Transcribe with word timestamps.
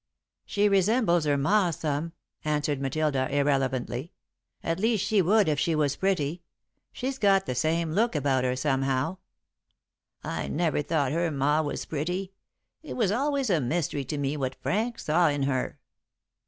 "She 0.47 0.67
resembles 0.67 1.25
her 1.25 1.37
ma 1.37 1.69
some," 1.69 2.13
answered 2.43 2.81
Matilda, 2.81 3.27
irrelevantly; 3.29 4.13
"at 4.63 4.79
least 4.79 5.05
she 5.05 5.21
would 5.21 5.47
if 5.47 5.59
she 5.59 5.75
was 5.75 5.95
pretty. 5.95 6.41
She's 6.91 7.19
got 7.19 7.45
the 7.45 7.53
same 7.53 7.91
look 7.91 8.15
about 8.15 8.43
her, 8.43 8.55
somehow." 8.55 9.17
"I 10.23 10.47
never 10.47 10.81
thought 10.81 11.11
her 11.11 11.29
ma 11.29 11.61
was 11.61 11.85
pretty. 11.85 12.33
It 12.81 12.93
was 12.93 13.11
always 13.11 13.51
a 13.51 13.61
mystery 13.61 14.03
to 14.05 14.17
me 14.17 14.35
what 14.37 14.55
Frank 14.63 14.97
saw 14.97 15.27
in 15.27 15.43
her." 15.43 15.77